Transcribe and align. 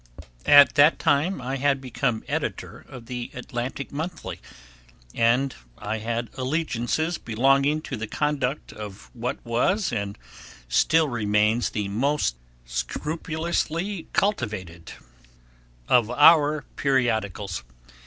At 0.47 0.73
that 0.73 0.97
time 0.97 1.39
I 1.39 1.57
had 1.57 1.79
become 1.79 2.23
editor 2.27 2.79
of 2.89 3.05
The 3.05 3.29
Atlantic 3.35 3.91
Monthly, 3.91 4.39
and 5.13 5.53
I 5.77 5.99
had 5.99 6.31
allegiances 6.33 7.19
belonging 7.19 7.83
to 7.83 7.95
the 7.95 8.07
conduct 8.07 8.73
of 8.73 9.11
what 9.13 9.37
was 9.45 9.91
and 9.93 10.17
still 10.67 11.07
remains 11.07 11.69
the 11.69 11.87
most 11.87 12.35
scrupulously 12.65 14.07
cultivated 14.11 14.93
of 15.87 16.09
our 16.09 16.63
periodicals. 16.77 17.63